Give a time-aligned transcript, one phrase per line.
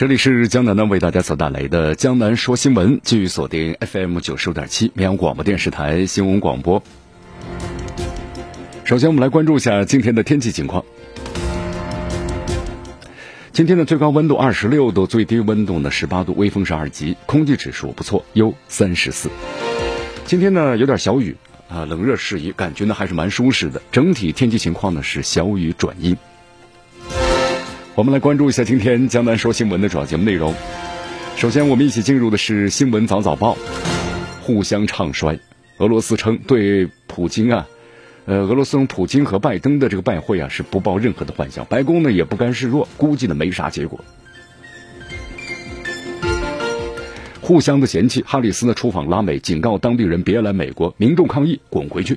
[0.00, 6.82] 这里是江南呢为大家所带来的江南说新闻，继续锁定 FM 九十五点七绵阳广播电视台新闻广播。
[8.82, 10.82] 首先，我们来关注一下今天的天气情况。
[13.52, 19.28] 今天的最高温度二十六度，最低温度呢十八度，微风是二级，空气指数不错，优三十四。
[20.24, 21.36] 今天呢有点小雨
[21.68, 23.82] 啊，冷热适宜，感觉呢还是蛮舒适的。
[23.92, 26.16] 整体天气情况呢是小雨转阴。
[28.00, 30.54] 我们来关注一下今天江南说新闻的主要节目内容。
[31.36, 33.58] 首先，我们一起进入的是新闻早早报，
[34.40, 35.38] 互相唱衰。
[35.76, 37.68] 俄罗斯称对普京啊，
[38.24, 44.02] 呃，俄罗斯普京和拜登的这个拜会啊是不抱任何的幻想，白宫呢也不甘示弱，估计呢没啥结果。
[47.42, 52.16] 互相的嫌弃，哈里斯呢出访拉美，警告当地人别来美国，民众抗议滚回去。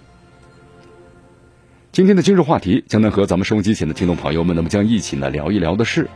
[1.94, 6.10] 今天的今日话题，将能和咱们收音机前的听众朋友们，那么将一起呢聊一聊的是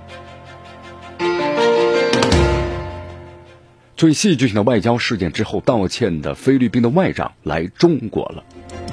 [3.95, 8.43] 最戏剧性的外交事件之后道歉的菲律宾的外长来中国了，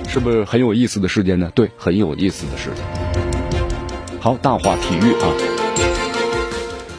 [0.06, 1.50] 是不是很有意思的事件呢？
[1.54, 2.84] 对，很有意思的事件。
[4.20, 5.32] 好，大话体育啊，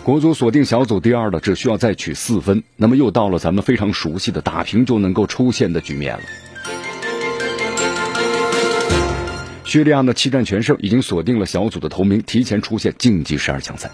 [0.04, 6.24] 国足锁定小组第二了，只需要再取四分，那么又到了咱们非常熟悉的打平就能够出线的局面了。
[9.66, 13.90] 叙利亚呢七战全胜，已经锁定了小组的头名，提前出现晋级十二强赛。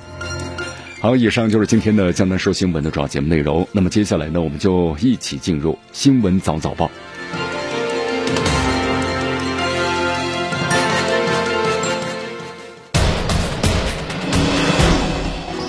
[1.00, 3.68] 好，以上就是今天的江南说新闻的主要节目内容。
[3.72, 6.92] 那么接下来呢，我们就一起进入新闻早早报。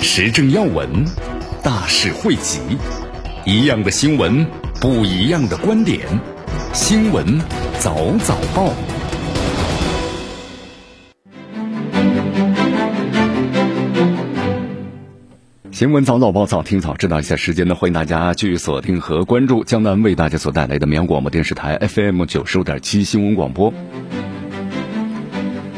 [0.02, 1.06] 时政要闻，
[1.62, 2.58] 大事汇集，
[3.46, 4.44] 一样的新闻，
[4.80, 6.00] 不一样的观点。
[6.74, 7.40] 新闻
[7.78, 8.74] 早早报。
[15.82, 23.74] 新闻早早报早听早知道一下时间呢，欢迎大家继续锁定和关注江南为大家所带来的绵阳广播电视台 FM 九十五点七新闻广播。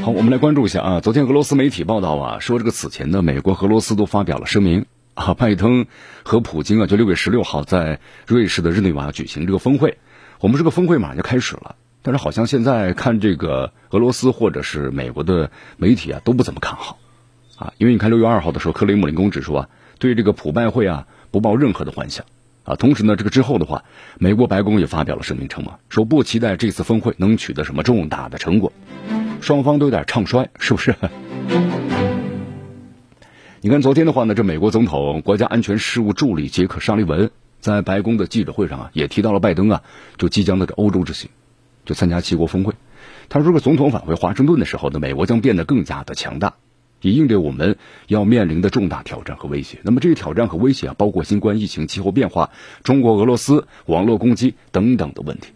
[0.02, 4.84] 好，我们来关注一下啊，昨天俄罗斯媒体报道啊，说这个此前呢，美国、俄罗斯都发表了声明
[5.14, 5.86] 啊，拜登
[6.22, 9.96] 和普京啊，就六月十六号在瑞士的日内瓦举行这个峰会，
[10.38, 16.98] 我们这个峰会马上就开始了，但是好像现在看这个俄罗斯或者是美国的媒体啊，都不怎么看好
[17.56, 19.70] 啊，因为你看六月二号的时候，克里姆林宫指出啊。
[20.04, 22.26] 对这个普拜会啊，不抱任何的幻想
[22.62, 22.76] 啊。
[22.76, 23.84] 同时呢，这个之后的话，
[24.18, 28.70] 美国白宫也发表了声明称嘛，说不期待这次峰会能取得什么重大的成果。
[29.40, 30.94] 双方都有点唱衰，是不是？
[33.62, 39.82] 你看昨天的话呢，这美国总统国家安全事务助理杰克沙利文在白宫的记者会上啊，也提到了拜登啊，
[40.18, 41.30] 就即将的这欧洲之行，
[41.86, 42.74] 就参加七国峰会。
[43.30, 46.52] 他说，个总统返回华盛顿的时候呢，美国将变得更加的强大。
[47.04, 47.76] 以应对我们
[48.08, 49.78] 要面临的重大挑战和威胁。
[49.82, 52.50] 那么这些挑战和威胁啊，包括新冠疫情、气候变化、
[52.82, 55.52] 中国、俄罗斯网络攻击等等的问题。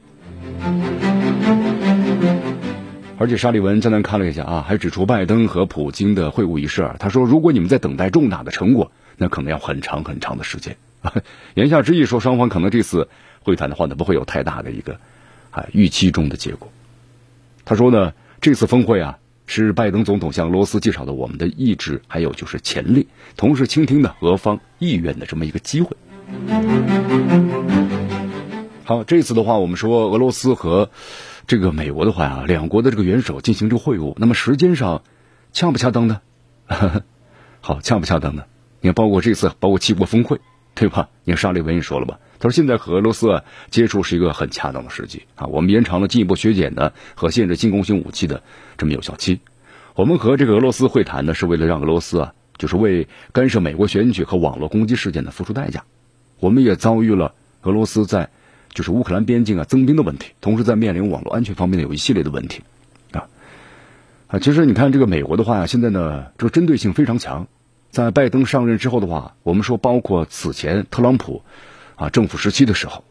[3.18, 10.76] 而且沙利文简单看了一下啊，还指出拜登和普京的会晤仪式啊，他说如果你们在等待重大的成果，那可能要很长很长的时间。
[11.54, 13.08] 言下之意说，双方可能这次
[13.42, 15.00] 会谈的话呢，不会有太大的一个
[15.50, 16.70] 啊预期中的结果。
[17.64, 19.18] 他说呢，这次峰会啊。
[19.50, 25.96] 是拜登总统向罗斯介绍的我们的意志，还有就是潜力，同时倾听的俄方意愿的这么一个机会。
[28.84, 30.90] 好，这次的话，我们说俄罗斯和
[31.46, 35.02] 这个美国的话啊，两国的这个元首进行这个会晤，那么时间上
[35.52, 36.20] 恰不恰当呢？
[37.60, 38.44] 好，恰不恰当呢？
[38.80, 40.40] 你看，包括这次，包括七国峰会，
[40.74, 41.08] 对吧？
[41.24, 42.20] 你看沙利文也说了吧。
[42.40, 48.44] 他说：“现在和俄罗斯啊接触是一个很恰当的时机啊，我们延长了进一步削减的和限制进攻性武器的
[48.78, 49.40] 这么有效期。
[49.94, 55.84] 我们和这个俄罗斯会谈呢，是为了让俄罗斯啊，就是为干涉美国选举和网络攻击事件呢付出代价。
[56.40, 58.30] 我们也遭遇了俄罗斯在
[58.72, 62.62] 就是乌克兰边境啊增兵的问题，同时在面临网络安全方面的有一系列的问题
[63.12, 63.28] 啊
[64.28, 64.38] 啊。
[64.38, 67.46] 其实你看这个美国的话呀，现在呢这个针对性非常强。
[67.90, 71.42] 在拜登上任之后的话，我们说包括此前特朗普。”
[71.98, 73.02] 啊，政府时期的时候，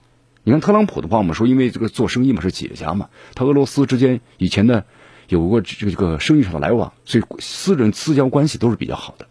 [0.46, 4.86] 你看特朗普的话，我们说因为这个做生意嘛是企业家嘛，他俄罗斯之间以前呢
[5.28, 9.28] 有过这个这个生意上的来往，所以私人私交关系都是比较好的。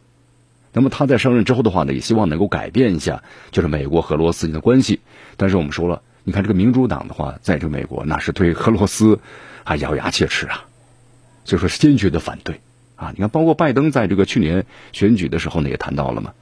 [0.72, 5.00] 那么他在上任之后的话呢，也希望能够改变一下就是美国和俄罗斯的关系。
[5.36, 9.20] 但是我们说了，你看这个民主党的话，在这个美国那是对俄罗斯
[9.64, 10.64] 还咬牙切齿啊，
[11.44, 12.60] 所以说坚决的反对
[12.96, 13.12] 啊。
[13.12, 16.34] 你看，包括拜登在这个去年选举的时候呢，也谈到了嘛，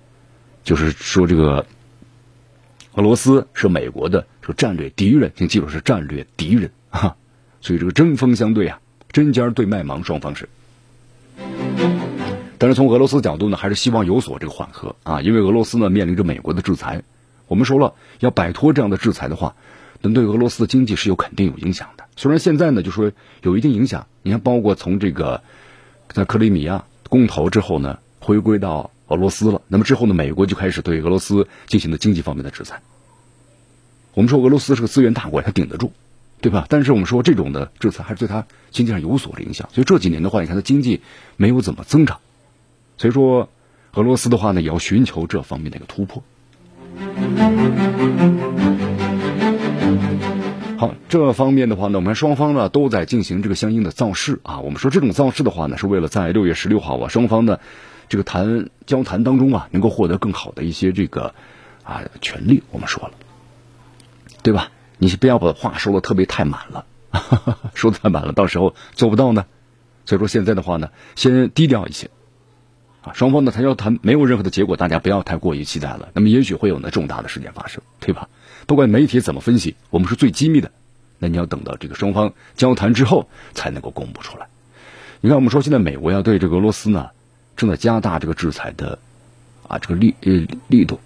[0.64, 1.66] 就是说这个。
[2.96, 7.16] 俄罗斯是美国的这个战略敌人，请记住是战略敌人啊，
[7.60, 8.78] 所以这个针锋相对啊，
[9.14, 10.48] 针尖对麦芒，双方是。
[12.58, 17.02] 但是从俄罗斯角度呢，还是希望有所这个缓和啊，因为俄罗斯呢面临着美国的制裁，
[17.46, 19.54] 我们说了要摆脱这样的制裁的话，
[20.02, 22.04] 能对俄罗斯的经济是有肯定有影响的。
[22.16, 23.12] 虽然现在呢就说
[23.42, 25.42] 有一定影响，你看包括从这个
[26.08, 28.90] 在克里米亚公投之后呢，回归到。
[29.08, 30.14] 俄罗斯了，那么之后呢？
[30.14, 32.80] 美国就开始对俄罗斯进行了经济方面的制裁。
[34.14, 35.92] 我们说俄罗斯是个资源大国，它顶得住，
[36.40, 36.66] 对吧？
[36.68, 39.68] 但是我们说这种的制裁还是对它经济上有所影响。
[39.72, 41.00] 所以这几年的话，你看它经济
[41.36, 42.20] 没有怎么增长。
[42.96, 43.48] 所以说
[43.94, 46.22] 俄罗斯的话呢，也要寻求这方面的一个突破。
[50.76, 54.60] 好，这方面的话呢，我们双方呢都在进行这个相应的造势啊。
[54.60, 57.60] 我们说这种造势的话呢，是为了在六月十六号啊，双方的。
[58.06, 61.34] 这个谈交谈当中啊，能够获得更好的一些这个
[61.82, 63.14] 啊权利，我们说了，
[64.42, 64.70] 对吧？
[65.04, 66.86] 你不要把话说的特别太满了，
[67.74, 69.44] 说的太满了，到时候做不到呢。
[70.06, 72.10] 所以说现在的话呢，先低调一些
[73.02, 73.12] 啊。
[73.12, 76.08] 双方呢谈交谈没有任何的结果，大家不要太过于期待了。
[76.14, 78.28] 那么也许会有呢重大的事件发生，对吧？
[78.66, 80.70] 不管媒体怎么分析，我们是最机密的，
[81.18, 84.46] 那你要等到这个双方交谈之后才能够公布出来。
[85.20, 87.10] 你看，我们说现在美国要对这个俄罗斯呢。
[87.56, 88.98] 正在加大这个制裁的
[89.68, 90.32] 啊这个力呃
[90.66, 90.98] 力度，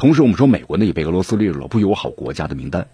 [0.00, 2.86] 同时我们说美国呢也被俄罗斯列入了不友好国家的名单，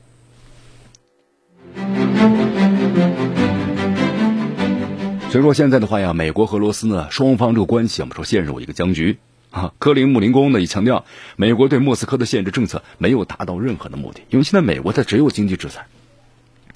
[5.30, 9.18] 所以说现在的话呀，美国和俄罗斯呢双方这个关系我们说陷入一个僵局。
[9.52, 9.72] 啊。
[9.78, 11.04] 克林姆林宫呢也强调，
[11.36, 15.86] 美国对莫斯科的限制政策没有达到任何的目的，因为现在美国它只有经济制裁，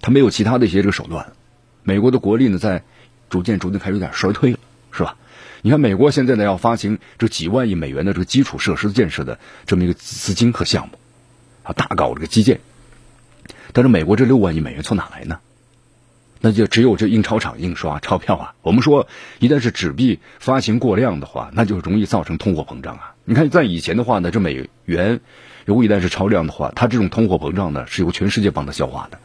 [0.00, 1.32] 它没有其他的一些这个手段，
[1.82, 2.84] 美国的国力呢在
[3.28, 4.58] 逐渐逐渐开始有点衰退了，
[4.92, 5.16] 是吧？
[5.62, 10.98] 你看，美国现在呢要发行这几万亿美元的这个基础设施建设的这么一个资金和项目，
[11.62, 12.60] 啊，大搞这个基建。
[13.72, 15.38] 但是美国这六万亿美元从哪来呢？
[16.40, 18.54] 那就只有这印钞厂印刷钞票啊。
[18.62, 19.06] 我们说，
[19.38, 23.14] 一旦是纸币发行过量的话，那就容易造成通货膨胀啊。
[23.26, 25.20] 你看，在以前的话呢，这美元
[25.66, 29.18] 如果一旦是超量的话，它这种通货膨胀呢是由全世界帮它消化的，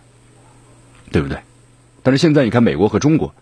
[1.12, 1.40] 对不对？
[2.04, 3.34] 但是现在你看，美国和中国。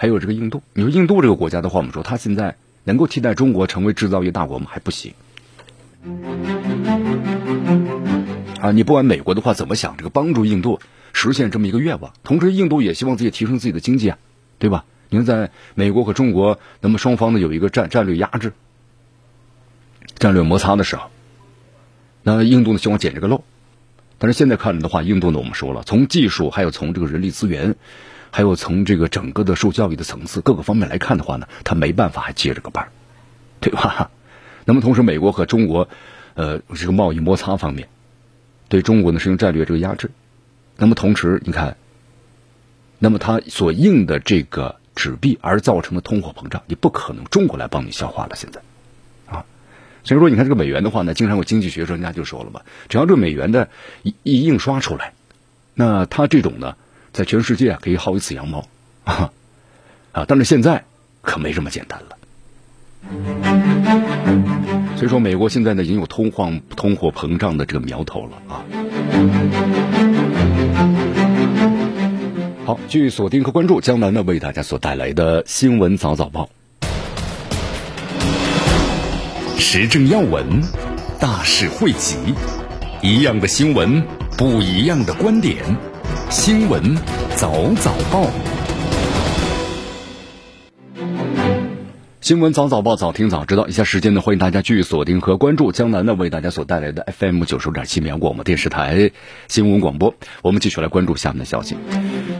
[0.00, 2.54] 还有这个印度，你说印度这个国家的话，我们说它现在
[2.84, 4.68] 能够替代中国成为制造业大国吗？
[4.70, 5.12] 还不行。
[8.60, 10.78] 啊，你不管美国的话怎么想，这个帮助印度
[11.12, 14.18] 实现这么一个愿望，同时印度也希望自己提升自己的经济啊，
[14.60, 14.84] 对吧？
[15.08, 18.52] 你看，在美国和中国那么双方呢有一个战战略压制、
[20.16, 21.10] 战略摩擦的时候，
[22.22, 23.42] 那印度呢希望捡这个漏，
[24.18, 27.74] 但是现在看来的话，印度呢我们说了，从技术还有从这个人力资源。
[28.30, 32.88] 还有从这个整个的受教育的层次各个方面来看的话呢，他没办法还接这个班，
[33.60, 34.10] 对吧？
[34.64, 35.88] 那么同时，美国和中国，
[36.34, 37.88] 呃，这个贸易摩擦方面，
[38.68, 40.10] 对中国呢实行战略这个压制。
[40.76, 41.78] 那么同时，你看，
[42.98, 48.36] 那么它所印的这个纸币而造成的通货膨胀，你不可能中国来帮你消化了。
[48.36, 48.60] 现在，
[49.26, 49.46] 啊，
[50.04, 53.70] 所以说你看这个美元的话呢，经常有经济学专家就说了嘛，只要这美元的
[54.02, 55.14] 一一印刷出来，
[55.74, 56.76] 那它这种呢。
[57.18, 58.64] 在全世界啊，可以薅一次羊毛，
[59.02, 59.32] 啊，
[60.12, 60.24] 啊！
[60.28, 60.84] 但是现在
[61.20, 62.16] 可没这么简单了。
[64.94, 68.62] 所以说，美国现在呢，已经有通货通货膨胀的这个苗头了啊。
[72.64, 76.48] 好，继续锁定和关注江南呢为大家所带来的新闻早早报，
[79.58, 80.62] 时政要闻，
[81.18, 82.16] 大事汇集，
[83.02, 84.06] 一样的新闻，
[84.36, 85.56] 不一样的观点。
[86.30, 86.94] 新闻
[87.36, 88.26] 早早报，
[92.20, 93.66] 新闻早早报，早听早知道。
[93.66, 99.10] 以下时间呢，欢迎大家继续锁定和关注江南呢为大家所带来的 FM 九十五点七绵阳广播电视台
[99.48, 100.14] 新闻广播。
[100.42, 101.76] 我们继续来关注下面的消息。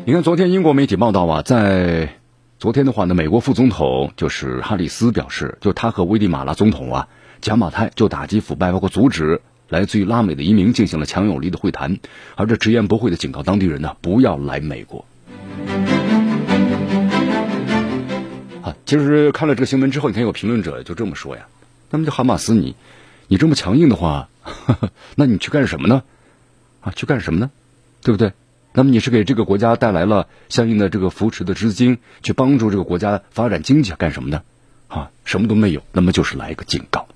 [0.05, 2.11] 你看，昨天英国媒体报道啊，在
[2.59, 7.09] 昨天的话呢，美国副总统就是哈里斯表示，就他和危地马拉总统啊
[7.41, 9.41] 贾马泰就打击腐败，包括阻止。
[9.69, 11.99] 来自于拉美的移民进行了强有力的会谈，
[12.37, 15.05] 而这直言不讳的警告当地人呢，不要来美国。
[18.63, 21.47] 啊，其实看了这个新闻之后，你看有评论者就这么说呀，
[21.91, 22.77] 那么就哈马斯，你
[23.29, 24.29] 你这么强硬的话，
[25.17, 26.03] 那你去干什么呢？
[26.81, 27.51] 啊，去干什么呢？
[28.03, 28.33] 对不对？
[28.73, 34.43] 那么你是给这个国家带来了相应的这个扶持的资金，去帮助这个国家发展经济，干什么呢？
[34.87, 37.08] 啊，什么都没有，那么就是来一个警告。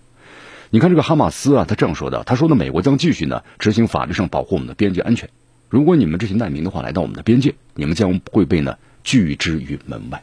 [0.75, 5.29] 你看这个哈马斯啊，他这样说的，他说呢，美国将继续呢执行法律上保护我们的边界安全。
[5.69, 10.23] 如果你们这些难民的话来到我们的边界，你们将会被呢拒之于门外。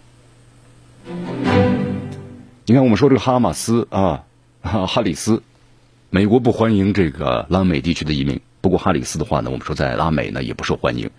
[2.66, 4.24] 你看，我们说这个哈马斯啊，
[4.64, 5.44] 哈里斯，
[6.10, 8.42] 美国不欢迎这个拉美地区的移民。
[8.60, 11.12] 不过哈里斯的话呢，我们说在拉美呢也不受欢迎。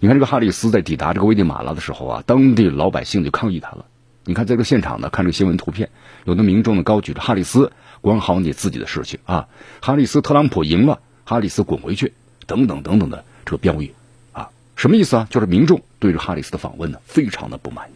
[0.00, 3.86] 你看这个哈里斯在抵达这个危地马拉的时候啊，当地老百姓就抗议他了。
[4.26, 5.88] 你看在这个现场呢，看这个新闻图片，
[6.24, 7.72] 有的民众呢高举着哈里斯，
[8.04, 9.48] 管好你自己的事情啊，
[9.80, 12.12] 哈里斯特朗普赢了，哈里斯滚回去，
[12.46, 13.94] 等等等等的这个标语
[14.32, 15.26] 啊，什么意思啊？
[15.30, 17.92] 就是民众对着哈里斯的访问呢，非常的不满意。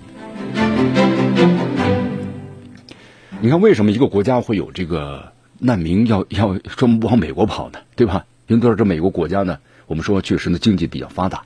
[3.38, 7.79] 你看为什么一个国家会有这个难民要要专门往美国跑呢？
[7.95, 8.25] 对吧？
[8.47, 11.43] 因为这美国国家呢，我们说确实呢经济比较发达，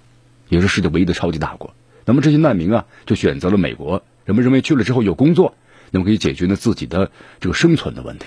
[0.49, 1.75] 也是世界唯一的超级大国。
[2.05, 4.05] 那么这些难民啊，就选择了美国。
[4.25, 5.57] 人们认为去了之后有工作，
[5.91, 8.27] 那么可以解决呢自己的这个生存的问题。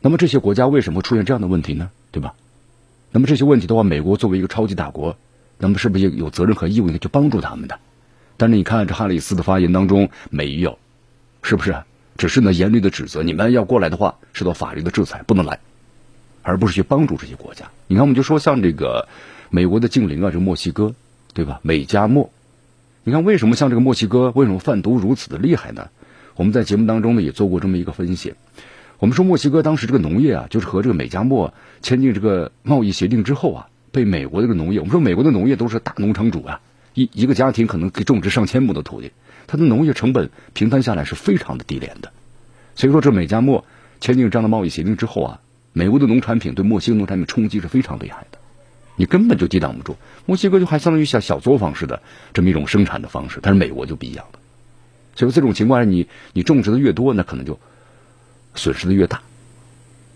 [0.00, 1.90] 那么这些国家为什么出现这样的问题呢？
[2.10, 2.34] 对吧？
[3.12, 5.16] 那么这些问题的话，美国作为一个超级大国，
[5.58, 7.78] 那么是不是有责任和义务呢去帮助他们的？
[8.36, 10.78] 但是你看这哈里斯的发言当中没有，
[11.42, 11.76] 是不是？
[12.16, 15.58] 只是呢严厉的指责，你们要过来的话，受到法律的制裁，不能来。
[16.42, 17.70] 而不是去帮助这些国家。
[17.86, 19.06] 你看，我们就说像这个
[19.50, 20.94] 美国的近邻啊，这墨西哥，
[21.34, 21.60] 对吧？
[21.62, 22.30] 美加墨，
[23.04, 25.90] 你看为什么像这个墨西哥为什么贩毒如此的厉害呢？
[26.36, 28.32] 我们在节目当中呢也做过这么一个分析。
[29.00, 36.60] 我们说墨西哥当时这个农业啊，就是和这个美加墨签订这个贸易协定之后啊，被美国这个农业，我们说美国的农业都是大农场主啊，
[36.92, 39.12] 一一个家庭可能可以种植上千亩的土地，
[39.46, 42.12] 它的农业成本平摊下来是非常的低廉的。
[42.74, 43.64] 所以说，这美加墨
[44.00, 45.40] 签订这样的贸易协定之后啊。
[45.72, 48.38] 美国的农产品对墨西哥农产品冲击是非常厉害的，
[48.96, 49.96] 你根本就抵挡不住。
[50.26, 52.02] 墨西哥就还相当于像小作坊似的
[52.34, 54.40] 这么一种生产的方式，但是美国就不一样了。
[55.14, 57.60] 所以这种情况下，你你种植的越多，那可能就
[58.54, 59.22] 损失的越大。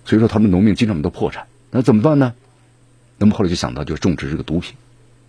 [0.04, 2.34] 所以说，他们农民经常都破产，那怎么办呢？
[3.16, 4.74] 那么后来就想到就是种植这个毒品。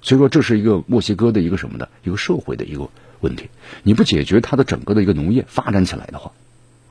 [0.02, 1.88] 所以说，这是一个墨西哥的一个什么呢？
[2.04, 2.90] 一个社会的一个
[3.22, 3.50] 问题。
[3.84, 6.32] 你不解决它的整个的一个农业发展起来的话，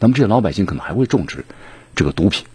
[0.01, 1.45] 那么这些老百姓可能还会种植
[1.95, 2.47] 这个毒品。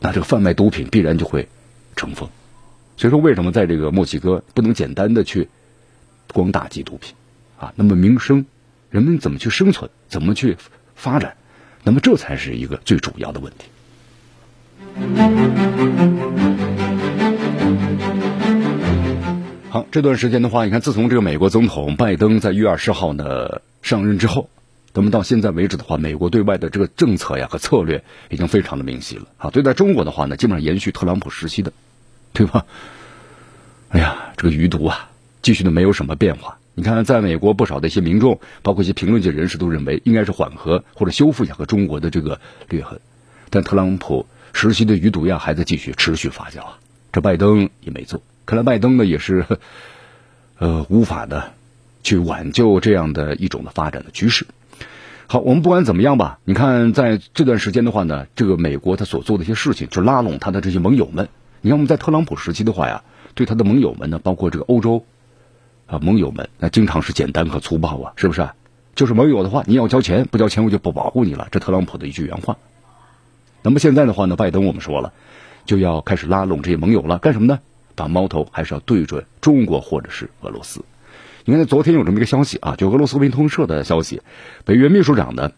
[0.00, 1.48] 那这个贩卖毒品必然就会
[1.96, 2.28] 成风，
[2.96, 5.48] 所以说为什么在这个墨西哥不能简单的去
[6.32, 7.14] 光打击毒品
[7.58, 7.72] 啊？
[7.76, 8.46] 那么民生，
[8.90, 10.56] 人们怎么去生存，怎么去
[10.94, 11.36] 发展？
[11.84, 13.66] 那么这才是一个最主要的问题。
[19.70, 24.48] 好，这段时间的话，你看，自从这个美国总统拜登在一月二十号呢上任之后。
[24.96, 29.50] 那么到现在为止的话，美国对外的这个政策呀和策略已经非常的明晰了啊。
[29.50, 31.72] 对待中国的话呢，基本上延续特朗普时期的，
[32.32, 32.64] 对吧？
[33.88, 35.10] 哎呀，这个余毒啊，
[35.42, 36.58] 继续的没有什么变化。
[36.76, 43.00] 你看，在美国不少的一些民众，包括一些评论界人士都认为，应该是缓和或者修复一下和中国的这个裂痕。
[43.48, 46.78] 但特朗普时期的余毒呀，还在继续持续发酵啊。
[47.12, 49.46] 这拜登也没做，看来拜登呢也是
[50.58, 51.52] 呃无法的
[52.02, 54.44] 去挽救这样的一种的发展的趋势。
[55.28, 61.28] 好，我们不管怎么样吧，你看在这段时间的话呢，这个美国他所做的一些事情，就拉拢他的这些盟友们。
[61.60, 63.04] 你看我们在特朗普时期的话呀，
[63.34, 65.06] 对他的盟友们呢，包括这个欧洲
[65.86, 68.48] 啊盟友们，那经常是简单和粗暴啊，是不是？
[68.94, 72.56] 就是盟友的话，你要交钱，不交钱我就不保护你了，这特朗普的一句原话。
[73.62, 75.12] 那么现在的话呢，拜登我们说了，
[75.66, 77.60] 就要开始拉拢这些盟友了，干什么呢？
[77.96, 80.84] 把矛头还是要对准中国或者是俄罗斯。
[81.44, 84.22] 你看，昨天有这么一个消息啊，就俄罗斯和平通社的消息，
[84.64, 85.52] 北约秘书长呢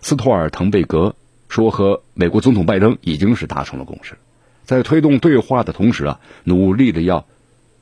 [0.00, 1.14] 斯托尔滕贝格
[1.48, 4.18] 说，和美国总统拜登已经是达成了共识，
[4.64, 7.26] 在推动对话的同时啊，努力的要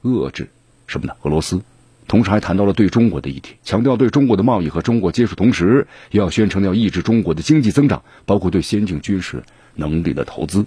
[0.03, 0.49] 遏制
[0.93, 1.15] 什么呢？
[1.23, 1.63] 俄罗斯，
[2.07, 9.43] 同时还谈到了对中国的议题，强调对中国的贸易和中国接触，同时又要宣称要抑制中国的经济增长，包括对先进军事
[9.75, 10.67] 能力的投资。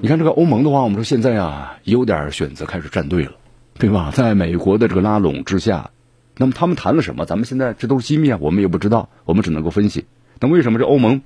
[0.00, 3.32] 你看这个欧盟的话，我们说现在啊，有点选择开始站队了。
[3.78, 4.10] 对吧？
[4.14, 5.90] 在美国的这个拉拢之下，
[6.36, 7.24] 那么他们谈了什么？
[7.24, 10.04] 咱们现在这都是机密啊，我们也不知道，我们只能够分析。
[10.38, 11.22] 那为什么这欧盟，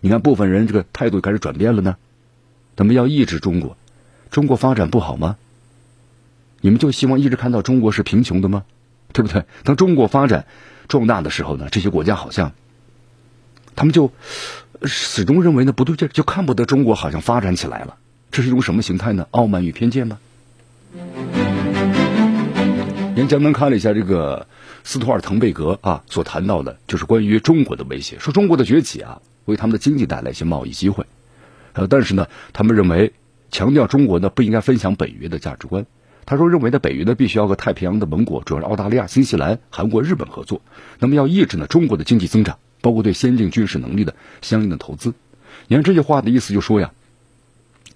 [0.00, 1.96] 你看部分人这个态度开始转变了呢？
[2.74, 3.76] 他们要抑制中国，
[4.30, 5.36] 中国发展不好吗？
[6.60, 8.64] 你们就希望一直看到中国是贫穷的吗？
[9.12, 9.44] 对不对？
[9.64, 10.46] 当中国发展
[10.88, 12.52] 壮大的时候呢，这些国家好像
[13.76, 14.12] 他们就
[14.84, 17.96] 始终认为呢不对劲，就看不得中国好像发展起来了。
[18.30, 19.26] 这是一种什么形态呢？
[19.30, 20.18] 傲慢与偏见吗？
[23.14, 24.46] 您简单看了一下这个
[24.84, 31.06] 斯图尔滕贝格啊所谈到的，就是关于中国的威胁，说中国的崛起啊为他们的经济带来一些贸易机会，
[31.72, 33.12] 呃，但是呢，他们认为
[33.50, 35.86] 强调中国呢不应该分享北约的价值观。
[36.26, 40.60] 他说认为呢北约呢必须要和太平洋的盟国，主要是澳大利亚、新西兰、韩国、日本合作，
[40.98, 45.14] 那么要抑制呢中国的经济增长，包括对先进军事能力的相应的投资。
[45.66, 46.92] 你看这句话的意思就说呀，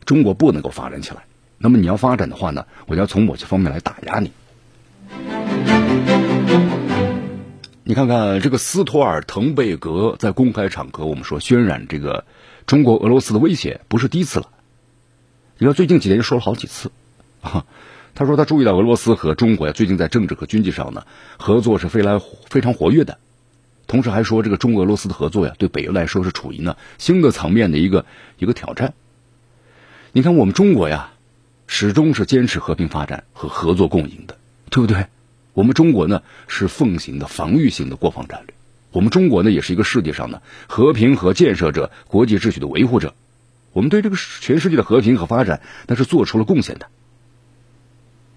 [0.07, 1.25] 中国不能够发展起来，
[1.59, 4.33] 那么你要发展的话呢，我要从某些方面来打压你。
[7.85, 12.25] 你看看这个斯托尔滕贝格在公开场合，我们说渲染这个
[12.65, 14.49] 中国俄罗斯的威胁不是第一次了。
[15.59, 16.91] 你看最近几年就说了好几次
[17.41, 17.65] 啊。
[18.15, 21.07] 他说他注意到俄罗斯和中国呀最近在政治和经济上呢
[21.39, 23.19] 合作是非来非常活跃的，
[23.87, 28.05] 同时还说这个中俄罗斯的合作呀对北约来说是处于呢新的层面的一个
[28.39, 28.93] 一个挑战。
[30.13, 31.13] 你看我们中国呀
[31.67, 34.37] 始终是坚持和平发展和合作共赢的，
[34.69, 35.07] 对不对？
[35.55, 38.55] 我们中国呢是奉行的防御性的国防战略，
[38.91, 43.15] 我们中国呢也是一个世界上呢和平和建设者、国际秩序的维护者，
[43.73, 46.87] 我们对这个全世界的和平和发展那是做出了贡献的。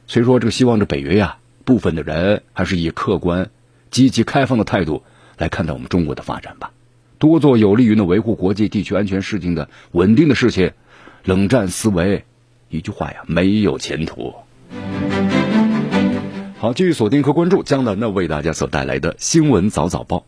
[0.07, 3.49] 所以说，这个希望这北约呀部分的人还是以客观、
[3.89, 5.03] 积极、开放的态度
[5.37, 6.71] 来看待我们中国的发展吧，
[7.17, 10.73] 多做有利于呢维护国际地区安全事情的稳定的事情，
[11.23, 12.23] 冷战思维，
[12.69, 14.35] 一句话呀没有前途。
[16.59, 20.23] 好，继续锁定和关注江南呢为大家所带来的新闻早早报，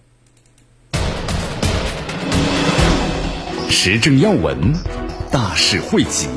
[3.69, 4.73] 时政要闻，
[5.31, 6.27] 大事汇集，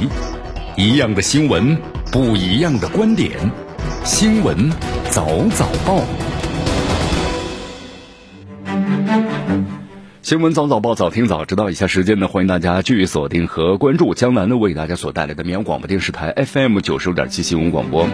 [0.77, 1.77] 一样的新闻，
[2.11, 3.31] 不一样的观点，
[4.05, 4.71] 新闻
[5.11, 6.03] 早早报，
[10.23, 11.71] 新闻早早报早听早知道。
[11.71, 18.09] 以下时间呢，欢迎大家继续锁定和关注江南呢为大家所带来的绵阳广播电视台 FM 九十五点七新闻广播。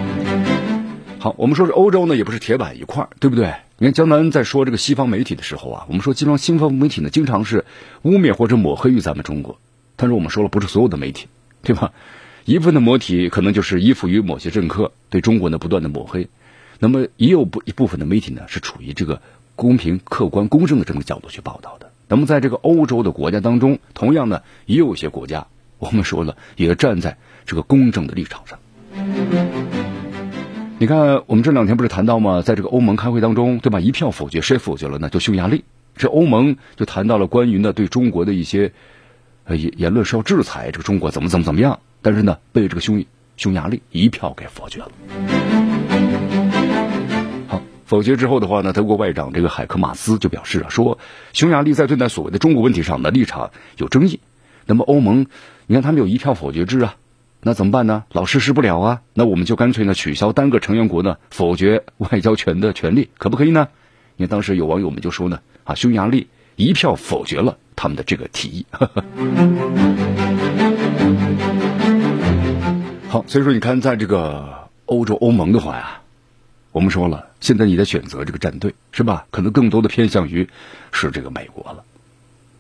[1.19, 3.55] 好，我们说是欧洲呢，也不是铁板一块，对不对？
[3.79, 7.65] 你看江南在说这个西方媒体的时候啊，我们说西方西方媒体呢，经常是
[8.03, 9.59] 污蔑或者抹黑于咱们中国。
[9.97, 11.27] 但是我们说了，不是所有的媒体，
[11.63, 11.93] 对吧？
[12.45, 16.29] 一部分的媒体可能就是依附于某些政客，对中国呢不断的抹黑。
[16.79, 19.21] 那么也有不一部分的媒体呢，是处于这个
[19.57, 21.91] 公平、客观、公正的这个角度去报道的。
[22.09, 25.47] 那么在这个欧洲的国家当中，同样呢，也有一些国家，
[25.79, 28.59] 我们说了，也站在这个公正的立场上。
[30.79, 32.43] 你看，我们这两天不是谈到吗？
[32.43, 33.81] 在这个欧盟开会当中，对吧？
[33.81, 35.09] 一票否决，谁否决了呢？
[35.09, 35.65] 就匈牙利。
[35.97, 38.73] 这欧盟就谈到了关于呢对中国的一些
[39.47, 43.05] 呃言言论是要制裁这个中国怎么怎么怎么样，但是呢被这个匈
[43.37, 44.91] 匈牙利一票给否决了。
[47.49, 50.99] 好，否决之后的话呢，德国外长这个海克马斯就表示啊，说
[51.33, 54.21] 匈牙利在对待所谓的中国问题上的立场有争议。
[54.67, 55.27] 那么欧盟，
[55.67, 56.97] 你看他们有一票否决制啊。
[57.43, 58.03] 那怎么办呢？
[58.11, 63.69] 老实施不了啊，那我们就干脆呢取消单个成员国呢否决外交权的权利，可不可以呢？
[64.17, 68.67] 你看当时有网友们就说呢，啊，匈牙利一票否决了他们的这个提议。
[73.09, 76.01] 好，所以说你看，在这个欧洲欧盟的话呀，
[76.73, 79.27] 我们说了，现在你在选择这个战队是吧？
[79.31, 80.49] 可能更多的偏向于
[80.93, 81.85] 是这个美国了。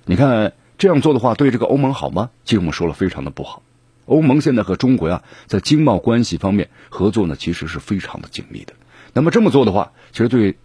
[0.04, 2.30] 你看这样做的话，对这个欧盟好吗？
[2.44, 3.62] 其实我们说了，非常的不好。
[4.04, 8.74] 欧盟现在和中国呀，在经贸关系方面合作呢，其实是非常的紧密的。
[9.12, 10.56] 那么这么做的话，其实对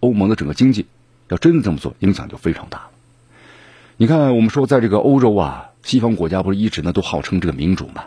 [0.00, 0.86] 欧盟的整个经济，
[1.30, 2.90] 要真的这么做，影响就非常大了。
[3.96, 8.04] 你看，我们说在这个欧洲啊，西方国家不是一直呢都号称这个民主嘛？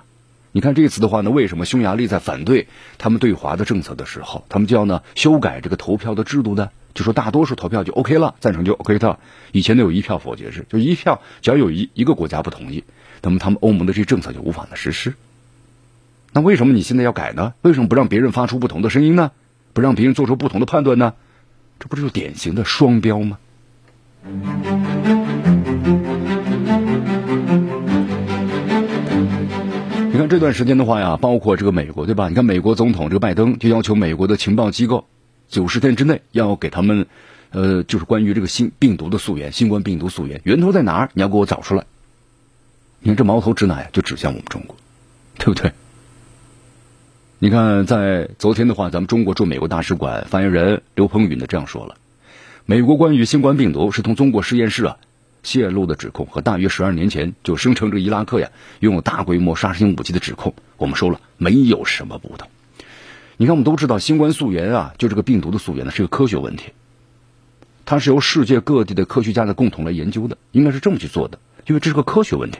[0.52, 2.68] 你看这次的话呢，为什么匈牙利在反对
[3.00, 6.70] 他们对华的政策的时候，他们就要呢修改这个投票的制度呢？
[6.94, 9.18] 就说大多数投票就 OK 了，赞成就 OK 的。
[9.52, 12.84] 以前都有一票否决制，就一票，只要有一一个国家不同意。
[13.22, 15.16] 那么他们欧盟的这政策就无法的实施。
[16.34, 17.54] 那为什么你现在要改呢？
[17.62, 19.32] 为什么不让别人发出不同的声音呢？
[19.74, 21.14] 不让别人做出不同的判断呢？
[21.84, 23.38] 这不就是典型的双标吗？
[30.10, 32.30] 你看这段时间的话呀，包括这个美国对吧？
[32.30, 35.06] 你看美国总统这个拜登就要求美国的情报机构
[35.50, 37.06] 九十天之内要给他们，
[37.50, 41.10] 呃，就是关于这个新病毒的溯源，新冠病毒溯源源头在哪儿？
[41.14, 41.84] 你要给我找出来。
[43.02, 43.90] 你看这矛头指哪呀？
[43.92, 44.78] 就指向我们中国，
[45.38, 45.70] 对不对？
[47.44, 51.98] 你看，在昨天的话，咱们中国驻美国大使馆发言人刘鹏宇呢这样说了：
[52.66, 54.96] 美国关于新冠病毒是从中国实验室啊
[55.44, 62.48] 泄露的指控，和大约十二年前就声称这个伊拉克呀拥有大规模杀伤性武器的指控，我们说了没有什么不同。
[63.36, 66.72] 你看，我们都知道新冠溯源啊，就这个病毒的溯源呢是个科学问题，
[67.84, 72.60] 它是由世界各地的科学家的共同来研究的，应该是这么去做的，因为这是个科学问题。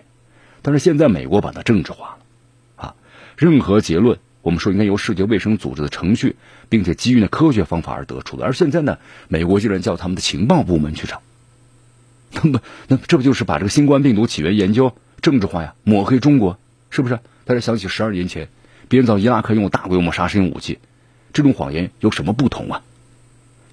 [0.62, 2.96] 但是现在美国把它政治化了，啊，
[3.38, 6.36] 任何结论我们说应该由世界卫生组织的程序，
[6.70, 8.46] 并且基于那科学方法而得出的。
[8.46, 11.22] 而现在呢，美国竟然叫他们的情报部门去找，
[12.32, 17.20] 那么那这不就是把这个新冠病毒起源研究政治化呀，抹黑中国，是不是？
[17.46, 18.50] 大家想起十二年前
[18.90, 20.78] 编造伊拉克用大规模杀伤性武器，
[21.32, 22.82] 这种谎言有什么不同啊？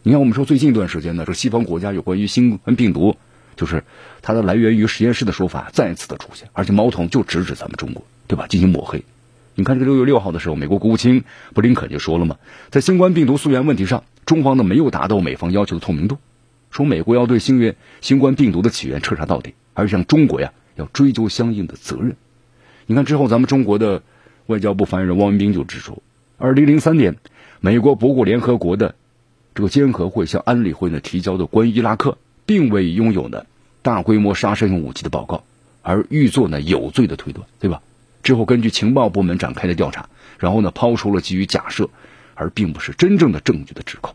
[0.03, 3.17] 你看，我们说最近一段时间呢，这西方国家有关于新冠病毒，
[3.57, 3.83] 就是
[4.23, 8.47] 它的来源于实验室的说法再次的出现，而且矛头就直指咱们中国，对吧？
[8.47, 9.05] 进行抹黑。
[9.61, 12.39] 你看，这个六月六号的时候，美国国务卿布林肯就说了嘛，
[12.71, 16.17] 在新冠病毒溯源问题上，中方呢没有达到美方要求的透明度，
[16.71, 22.17] 说美国要对新月新冠病毒的起源彻查到底，而向中国呀要追究相应的责任。
[22.87, 24.03] 你看之后，咱们中国的
[24.47, 26.03] 外交部发言人汪文斌就指出，
[26.39, 27.17] 二零零三年，
[27.61, 28.95] 美国不顾联合国的
[29.55, 33.45] 这个监核会向安理会呢提交的关于伊拉克并未拥有呢
[33.83, 35.45] 大规模杀伤性武器的报告，
[35.83, 37.83] 而预做呢有罪的推断，对吧？
[38.23, 41.91] 之后根据情报部门展开的调查，然后呢抛出了基于假设
[42.35, 44.15] 而并不是真正的证据的指控。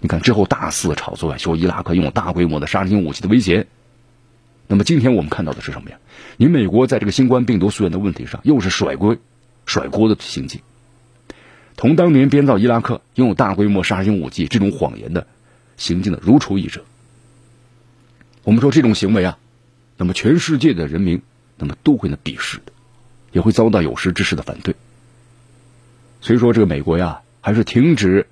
[0.00, 3.66] 你看之后大肆炒作，说伊拉克拥有大规模的杀伤性武器的威胁。
[4.66, 5.98] 那么今天我们看到的是什么呀？
[6.38, 9.16] 你美国在这个新冠病毒溯源的问题上，又是甩锅、
[9.66, 10.60] 甩锅的行径，
[11.76, 15.26] 同当年编造伊拉克拥有大规模杀伤性武器这种谎言的
[15.76, 16.82] 行径的如出一辙。
[18.44, 19.38] 我们说这种行为啊，
[19.98, 21.22] 那么全世界的人民
[21.62, 22.72] 那么都会呢鄙视的，
[23.30, 24.74] 也会遭到有识之士的反对。
[26.20, 28.26] 所以说，这个美国呀，还是停止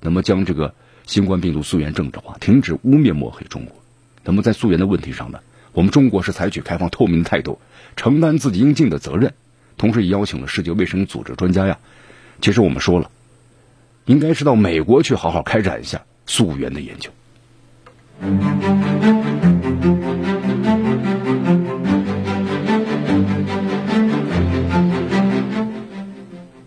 [0.00, 0.74] 那么将这个
[1.06, 3.74] 新冠病毒溯源政治化，停止污蔑抹黑中国。
[4.24, 5.40] 那么在溯源的问题上呢？
[5.72, 7.58] 我们中国是采取开放透明的态度，
[7.96, 9.32] 承担自己应尽的责任，
[9.78, 11.78] 同时也邀请了世界卫生组织专家呀。
[12.42, 13.10] 其实我们说了，
[14.04, 17.10] 应该是到美国去好好开展一下溯源的研究。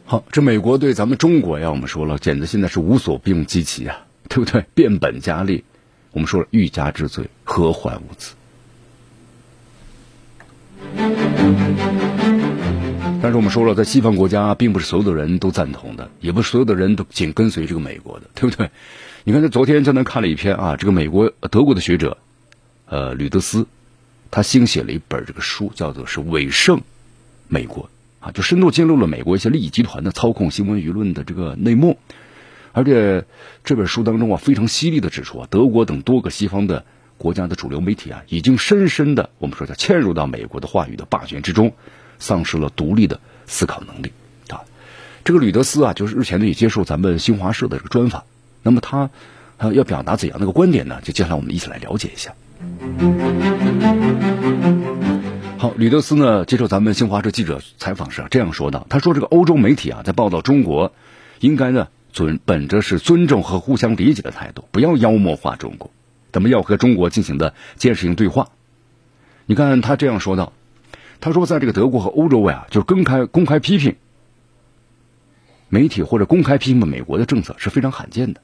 [0.09, 3.95] 好，这美国对咱们中国呀，我们说了，简直现在是无所不用其极啊，
[4.27, 4.65] 对不对？
[4.73, 5.63] 变本加厉。
[6.13, 8.33] 我们说了，欲加之罪，何患无辞？
[13.21, 18.71] 但是我们说了，在西方国家，并不是所有的人都赞同的，也不是所有的人都紧跟随这个美国的，对不对？
[19.25, 22.17] 你看，这昨天在那看了一篇啊，这个美国德国的学者，
[22.87, 23.67] 呃，吕德斯，
[24.31, 26.81] 他新写了一本这个书，叫做是《伪胜
[27.47, 27.83] 美国》
[28.33, 31.97] 就深度揭露了美国一些利益集团的操控新闻舆论的这个内幕，
[32.71, 33.25] 而且
[33.63, 36.85] 这本书当中啊，非常犀利的指出啊，德国等多个西方的。
[37.19, 41.73] 国家的主流媒体啊，已经深深的我们说叫嵌入到美国的话语的霸权之中，
[42.17, 44.13] 丧失了独立的思考能力
[44.47, 44.63] 啊。
[45.25, 48.23] 这个吕德斯啊，就是日前呢也接受咱们新华社的这个专访，
[48.63, 49.09] 那么他
[49.73, 51.01] 要表达怎样的一个观点呢？
[51.03, 52.33] 就接下来我们一起来了解一下。
[55.61, 60.93] 好，吕德斯呢接受咱们新华社记者采访时啊这样说道：“他说这个欧洲媒体啊在报道中国，
[61.41, 65.91] 应该呢尊本着是尊重和互相理解的态度，不要妖魔化中国。”
[66.31, 68.47] 咱们要和中国进行的建设性对话。
[69.47, 70.53] 你看他这样说道
[71.19, 73.97] ：“他说，在这个德国和欧洲呀，就是公开公开批评
[75.67, 78.39] 媒体或者公开批评美国的政策是非常罕见的。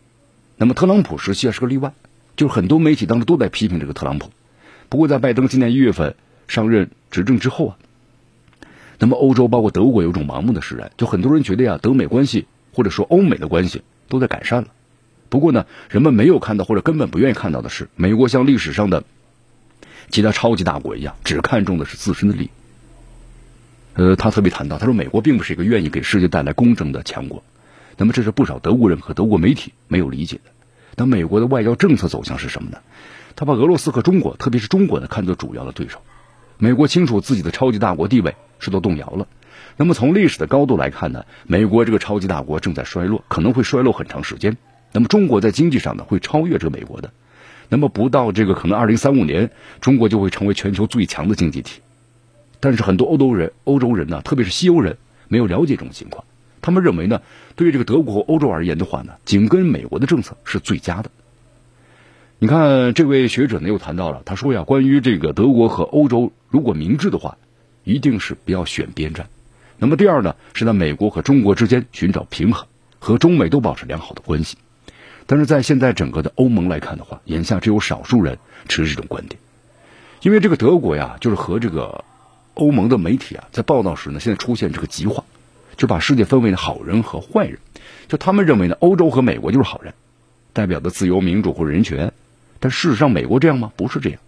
[0.58, 1.94] 那么特朗普时期啊是个例外，
[2.36, 4.32] 就是很多媒体当时都在批评这个特朗普。
[4.90, 6.18] 不过在拜登今年一月份
[6.50, 7.78] 上任执政之后啊，
[9.00, 14.68] 那么欧洲包括德国有种盲目的释然，就很多人觉得呀，德美关系或者说欧美的关系都在改善了。”
[15.30, 19.06] 不过呢，人们没有看到或者根本不愿意看到的是，美国像历史上的
[20.10, 22.50] 其他超级大国一样，只看重的是自身的利益。
[23.94, 27.46] 呃，他特别谈到，他说美国并不是一个愿意给世界带来公正的强国。
[27.96, 30.52] 那么，这是不少德国人和德国媒体没有理解的。
[30.98, 32.80] 那美国的外交政策走向是什么呢？
[33.38, 36.02] 他把俄罗斯和中国，特别是中国呢，看作主要的对手。
[36.58, 39.28] 美国清楚自己的超级大国地位受到动摇了。
[39.78, 44.56] 那么，从历史的高度来看呢，美国这个超级大国正在衰落，可能会衰落很长时间。
[44.94, 47.12] 那么中国在经济上呢会超越这个美国的，
[47.68, 51.82] 那么不到这个可能二零三五年，中国就会成为全球最强的经济体。
[52.62, 56.24] 但是很多欧洲人、欧洲人呢，特别是西欧人，没有了解这种情况。
[56.62, 57.22] 他们认为呢，
[57.58, 61.12] 对于这个德国和欧洲而言的话呢，紧跟美国的政策是最佳的。
[62.38, 67.38] 你看，这位学者呢又谈到了，他说呀，关于这个德国和欧洲，如果明智的话，
[67.86, 69.30] 一定是不要选边站。
[69.78, 72.68] 那么第二呢，是在美国和中国之间寻找平衡，
[73.00, 74.58] 和中美都保持良好的关系。
[75.26, 79.40] 但是在现在整个的欧盟来看的话，眼下只有少数人持这种观点，
[80.22, 82.04] 因为这个德国呀，就是和这个
[82.54, 85.24] 欧盟的媒体啊，在报道时呢，现在出现这个极化，
[85.78, 87.60] 就把世界分为了好人和坏人，
[88.10, 89.94] 就他们认为呢，欧洲和美国就是好人，
[90.52, 92.14] 代表的自由民主或者人权，
[92.66, 93.72] 但事实上美国这样吗？
[93.76, 94.20] 不是这样。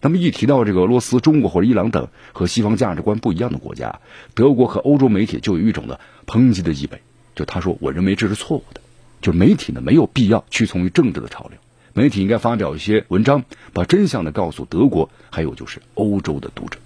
[0.00, 4.00] 那么一提到这个俄罗斯、中国或者伊朗等和西方价值观不一样的国家，
[4.32, 7.02] 德国和欧洲媒体就有一种的抨击的意味，
[7.34, 8.80] 就他说，我认为这是错误的。
[9.20, 11.58] 就媒体呢，没有必要屈从于政治的潮流，
[11.92, 13.44] 媒体应该发表一些文章，
[13.74, 16.78] 把真相呢告诉德国，还有就是欧洲的读者。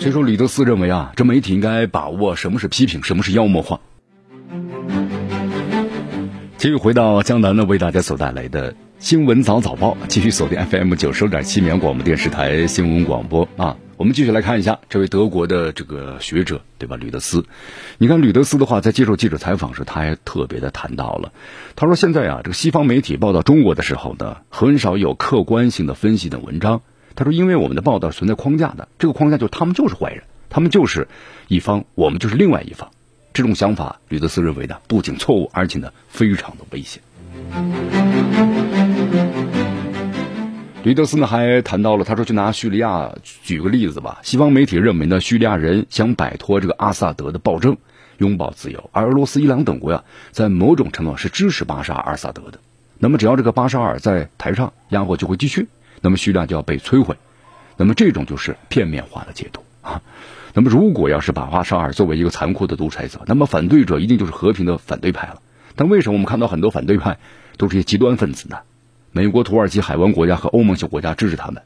[0.00, 3.78] 所以说，吕德斯认为啊，这媒体应该把握什么是批评，什么是妖魔化。
[6.58, 13.76] 继续回到江南呢，为大家所带来的新闻早早报，继续锁定 FM 九十六点七绵广播电视台新闻广播啊。
[13.98, 16.96] 我们继续来看一下这位德国的这个学者，对吧？
[16.96, 17.44] 吕德斯，
[17.98, 21.32] 你看吕德斯的话，在接受记者采访时，他还特别的谈到了，
[21.76, 26.80] 他说现在啊，这个西方媒体报道中国的时候呢，很少有客观性的分析的文章。
[27.14, 31.06] 他说，因为我们的报道存在框架的，这个框架就他们就是坏人，他们就是
[31.48, 32.90] 一方，我们就是另外一方。
[33.36, 37.02] 这种想法，吕德斯认为呢，不仅错误，而且呢，非常的危险。
[40.82, 44.20] 吕德斯呢还谈到了，他说就拿叙利亚举个例子吧。
[44.22, 47.76] 西方媒体认为呢，叙利亚人想摆脱这个阿萨德的暴政，
[48.16, 52.58] 拥抱自由，而俄罗斯、伊朗等国呀，在某种程度上是支持巴沙尔·阿萨德的。
[52.98, 55.68] 那么只要这个巴沙尔在台上，压迫就会继续，
[56.00, 57.14] 那么叙利亚就要被摧毁。
[57.76, 60.00] 那么这种就是片面化的解读啊。
[60.56, 65.42] 那么如果要是把巴沙尔作为一个残酷的独裁者，那么反对者一定就是和平的反对派了。
[65.74, 67.18] 但为什么我们看到很多反对派
[67.58, 68.56] 都是些极端分子呢？
[69.12, 71.62] 美国、土耳其海湾国家和欧盟小国家支持他们。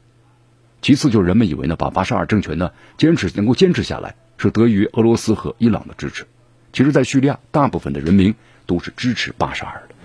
[0.81, 6.25] 其次就是人们以为呢，把巴沙尔政权呢坚持能够坚持下来，是得益于俄罗斯和伊朗的支持。
[6.73, 9.95] 其实，在叙利亚，大部分的人民都是支持巴沙尔的。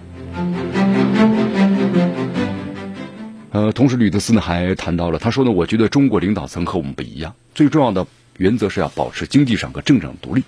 [3.51, 8.07] 呃，同时吕德斯呢还谈到了，他说呢，我觉得中国领导层和我们不一样，最重要的
[8.38, 10.42] 原则是要保持经济上和政治上独立，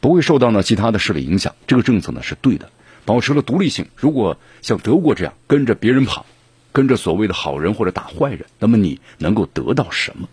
[0.00, 1.54] 不会受到呢其他的势力影响。
[1.66, 2.70] 这个政策呢是对的，
[3.04, 3.86] 保持了独立性。
[3.96, 6.24] 如果像德国这样跟着别人跑。
[6.74, 10.26] 跟着所谓的好人或者打坏人，那么你能够得到什么？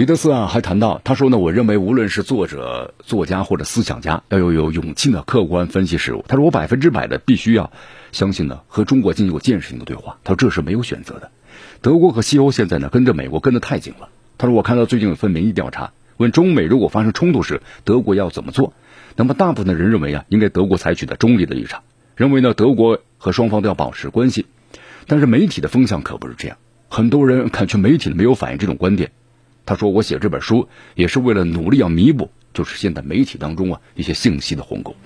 [0.00, 6.24] 吕德斯啊，还谈到，他说呢，我认为无论是作者、作家或者思想家，要有有勇气的客观分析事物。
[6.26, 7.70] 他说，我百分之百的必须要
[8.10, 10.16] 相信呢，和中国进行有建设性的对话。
[10.24, 11.30] 他说，这是没有选择的。
[11.82, 14.08] 德国和西欧现在呢，跟着美国跟得太紧了。
[14.38, 18.72] 他说，我看到最近有份民意调查，问中美如果发生冲突时，德国要怎么做？
[19.16, 21.82] 那么，大部分的人认为啊，应该德国采取的中立的立场，
[22.16, 24.46] 认为呢，德国和双方都要保持关系。
[25.06, 26.56] 但是媒体的风向可不是这样，
[26.88, 29.10] 很多人 看去媒体没有反映这种观点。
[29.70, 34.96] 他说：“我写这本书也是为了努力要弥补，就是现在媒体当中啊一些信息的鸿沟。”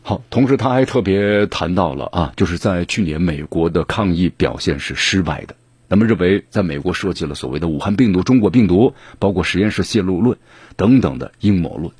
[0.00, 5.54] 好，同时他还特别谈到了啊，就是在去年美国的抗疫表现是失败的。
[5.86, 10.38] 那么认为，在美国设计了所谓的武汉病毒、中国病毒，包括实验室泄露论
[10.76, 11.92] 等等的阴谋论。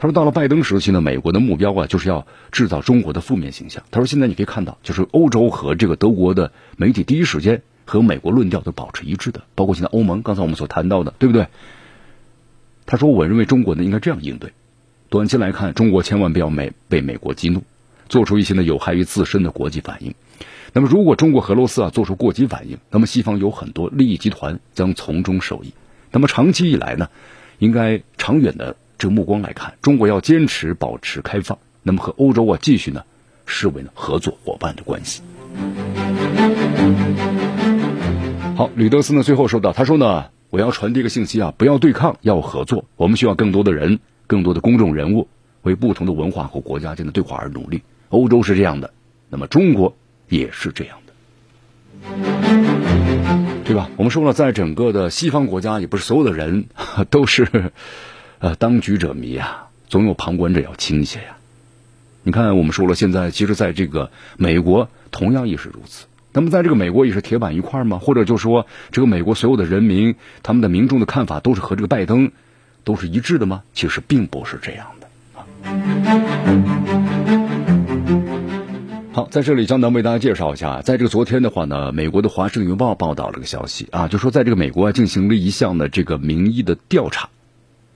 [0.00, 3.84] 他说，到了拜登时期呢，美国的目标啊，就是要制造中国的负面形象。
[3.90, 11.48] 他说，现在你可以看到，就是欧洲和这个德国的媒体第一时间和美国论调都保持一致的，包括现在欧盟，刚才我们所谈到的，对不对？
[12.86, 14.52] 他说，我认为中国呢应该这样应对：
[15.10, 17.62] 短期来看，中国千万不要美被美国激怒，
[18.08, 20.14] 做出一些呢有害于自身的国际反应。
[20.72, 25.74] 那么，如果中国和俄罗斯啊做出过激反应，那么西方有很多利益集团将从中受益。
[26.10, 27.10] 那么长期以来呢，
[27.58, 33.02] 应该长远的这个目光来看，中国要坚持保持开放，那么和欧洲啊继续呢
[33.46, 35.22] 视为呢合作伙伴的关系。
[38.56, 42.84] 好，吕德斯呢最后说到，他说呢，我要传递一个信息啊，不要对抗，要合作。
[42.96, 45.26] 我们需要更多的人，更多的公众人物
[45.62, 47.80] 为不同的文化和国家间的对话而努力。
[48.10, 48.92] 欧洲是这样的，
[49.30, 49.96] 那么中国。
[50.28, 51.12] 也是这样的，
[53.64, 53.90] 对吧？
[53.96, 56.66] 我们说了，在整个的西方国家，也不是所有的人
[57.10, 57.72] 都是
[58.40, 61.36] 呃当局者迷啊，总有旁观者要倾斜呀。
[62.22, 66.06] 你看，我们说了，现在其实在这个美国同样也是如此。
[66.32, 67.98] 那么，在这个美国也是铁板一块吗？
[67.98, 72.30] 或者就说，这个美国所有的人民，他们的民众的看法都是和这个拜登
[72.84, 73.62] 都是一致的吗？
[73.74, 75.06] 其实并不是这样的
[75.38, 75.44] 啊。
[79.12, 87.28] 好，在这里江南为大家介绍一下，在这个昨天的话呢，美国的《华盛顿邮报》报道了个消息啊，就说在这个美国进行了一项的这个民意的调查，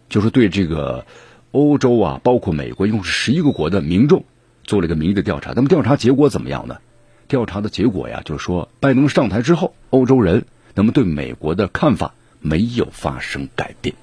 [0.09, 1.07] 就是对这个
[1.53, 4.25] 欧洲啊，包括美国，一共是十一个国的民众
[4.65, 5.53] 做了一个民意的调查。
[5.55, 6.79] 那么调查结果怎么样呢？
[7.27, 13.95] 调查的结果呀，就是说拜登上台之后，欧洲人那么对美国的看法没有发生改变，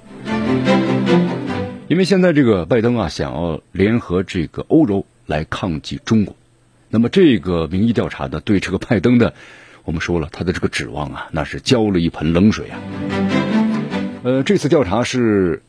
[1.88, 6.36] 因为现在这个拜登啊，想要联合这个欧洲来抗击中国。
[6.90, 9.36] 那么这个民意调查呢，对这个拜登的，
[9.86, 12.80] 我们说了他的这个指望啊，那是浇了一盆冷水啊。
[14.24, 15.62] 呃，这次调查是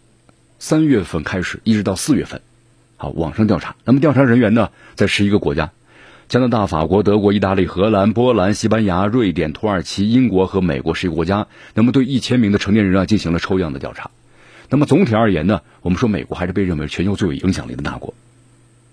[0.64, 2.40] 三月份开始，一直到四月份，
[2.96, 3.75] 好，网上调查。
[3.85, 5.72] 那么调查人员呢，在十一个国家：
[6.29, 11.48] 加拿大、法国、德国、意大利、荷兰、波兰、西班牙、瑞典、土耳其、英国和美国十一个国家。
[11.75, 14.12] 那么对一千名的成年人啊，进行了抽样的调查。
[14.70, 18.14] 那么总体而言呢，我们说美国还是被认为全球最有影响力的大国。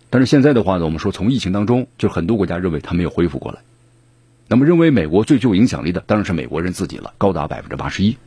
[0.10, 3.60] 但是现在的话呢，我们说从疫情当中，就很多国家认为它没有恢复过来。
[4.48, 8.18] 那么认为美国最具有影响力的当然是美国人自己了，高达百分之八十一。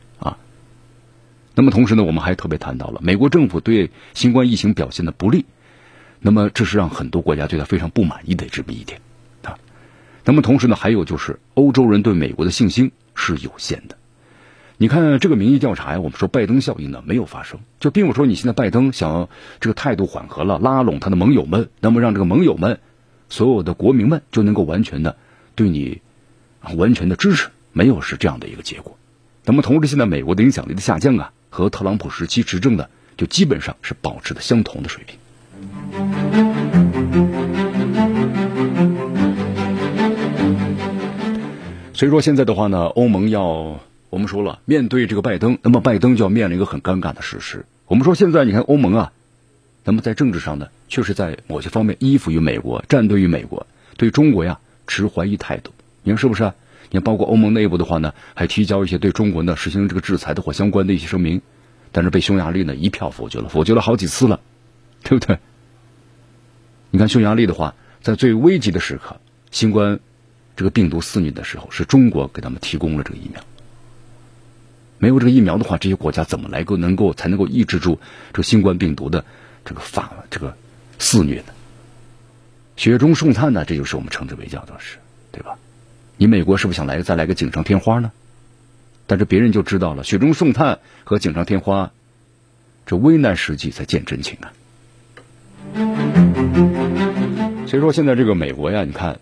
[1.55, 5.45] 那么同时呢，我们还特别谈到了美国政府对新冠疫情表现的不利，
[6.19, 9.01] 那么这是让很多国家对他非常不满意的这么一点
[9.43, 9.57] 啊。
[10.25, 13.97] 那么同时呢，还有就是欧洲人对美国的信心是有限的。
[14.77, 22.79] 你看这个民意调查呀，我们说拜登效应呢没有发生，就并不是说你现在拜登想这个态度缓和了，拉拢他的盟友们，那么让这个盟友们
[23.29, 25.17] 所有的国民们就能够完全的
[25.55, 26.01] 对你。
[26.77, 28.97] 完全的支持没有是这样的一个结果，
[29.43, 35.19] 那么同时现在美国的影响力的下降啊，和特朗普时期执政的就基本上是保持的相同的水平。
[41.93, 47.67] 所以说现在的话呢，欧盟要我们说了，面对这个拜登，那么拜登就要面临一个很尴尬的事实。
[47.85, 49.11] 我们说现在你看欧盟啊，
[49.83, 55.71] 那么在政治上呢，确实在某些方面依附于美国，站队于美国，对中国呀持怀疑态度。
[56.01, 56.51] 你看是不是？
[56.93, 61.41] 你，包括欧盟内部的话呢，还提交一些对中国呢实行这个制裁的或相关的一些声明，
[61.91, 64.39] 但是被匈牙利呢一票否决了，否决了好几次了，
[65.01, 65.39] 对不对？
[66.91, 69.99] 你看匈牙利的话，在最危急的时刻，新冠
[70.55, 73.43] 这个病毒肆虐的时候，是中国给他们提供了这个疫苗。
[74.99, 77.99] 没有这个疫苗的话，这些国家怎么来够能够才能够抑制住
[78.33, 79.25] 这个新冠病毒的
[79.65, 80.55] 这个发这个
[80.99, 81.53] 肆虐呢？
[82.75, 83.65] 雪中送炭呢？
[83.65, 84.97] 这就是我们称之为叫做是，
[85.31, 85.57] 对吧？
[86.17, 88.11] 你美国是不是想来再来个锦上添花呢？
[89.05, 91.91] 但是别人就知道了，雪中送炭和锦上添花，
[92.85, 94.53] 这危难时期才见真情啊。
[97.67, 99.19] 所以说现在这个美国呀，你看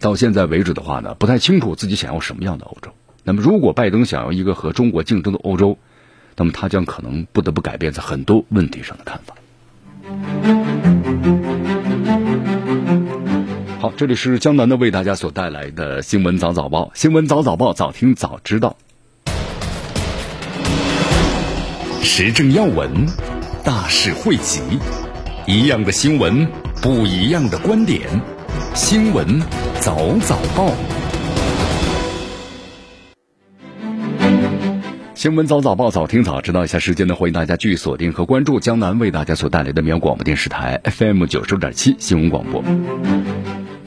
[0.00, 2.92] 到现在为止的话呢，不太清楚自己想要什么样的欧洲。
[3.24, 5.78] 那么如果拜登想要一个和中国竞争的欧洲，
[6.36, 9.34] 那么他将可能不得不改变在很多问题上的看法。
[13.96, 18.76] 这里是江南的为大家所带来的新闻早早报，新闻早早报，早听早知道。
[22.02, 23.06] 时政要闻，
[23.64, 24.60] 大事汇集，
[25.46, 26.46] 一样的新闻，
[26.82, 28.00] 不一样的观点，
[28.74, 29.40] 新闻
[29.80, 30.72] 早早报。
[35.14, 42.62] 新闻早早报，早听早知道一下时间呢，欢迎大家继续锁定和关注江南为大家所带来的绵阳广播电视台 FM 九十点七新闻广播。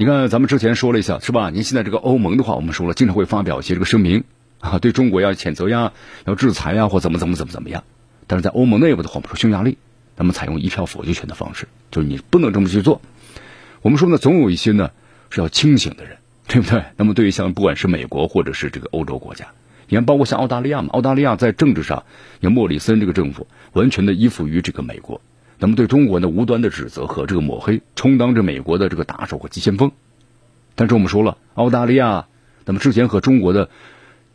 [0.01, 1.51] 你看，咱们之前说了一下，是吧？
[1.51, 4.23] 您现在这个欧盟的话，我们说了，经常会发表一些这个声明
[4.59, 5.93] 啊，对中国要谴责呀，
[6.25, 7.83] 要制裁呀，或怎么怎么怎么怎么样。
[8.25, 9.77] 但是在欧盟内部的话，我们说匈牙利，
[10.15, 12.99] 那么采用一票否决权的方式，就是你不能这么去做。
[13.83, 14.89] 我们说呢，总有一些呢
[15.29, 16.83] 是要清醒的人，对不对？
[16.97, 19.49] 那么对于像不管是美国或者是这个欧洲国家，
[19.87, 22.05] 你看，包括像澳大利亚嘛，澳大利亚在政治上，
[22.39, 25.21] 你看莫里森这个政府完全的依附于这个美国。
[25.63, 29.91] 那么对中国呢无端的指责和这个抹黑，充当着美国的这个打手和急先锋。
[30.73, 32.25] 但是我们说了，澳大利亚
[32.65, 33.69] 那么之前和中国的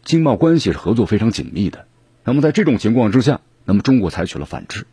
[0.05, 1.87] 经贸关系是合作非常紧密的。
[2.23, 4.87] 那么在这种情况之下，那么中国采取了反制，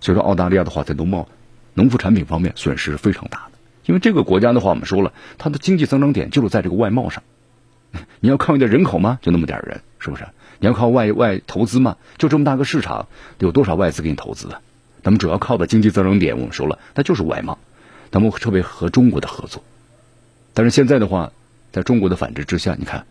[0.00, 1.26] 所以说澳大利亚的话在农贸、
[1.72, 3.52] 农副产品方面损失是非常大的。
[3.86, 7.22] 因为这个国家的话，我们说了，它的经济增长点就是在这个外贸上。
[8.20, 9.18] 你要靠你的人口吗？
[9.22, 10.26] 就那么点人，是不是？
[10.58, 11.96] 你要靠外外投资吗？
[12.18, 14.60] 就这么大个市场，有多少外资给你投资啊？
[15.02, 17.58] 咱们主要靠的经济增长点，我们说了，那就是外贸。
[18.10, 19.62] 咱们特别和中国的合作，
[20.52, 21.30] 但是现在的话，
[21.70, 23.06] 在中国的反制之下，你看，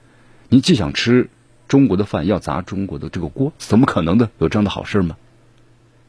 [0.49, 1.29] 你既想吃
[1.69, 4.29] 中国的饭，要砸中国的这个锅，怎么可能的？
[4.39, 5.15] 有这样的好事吗？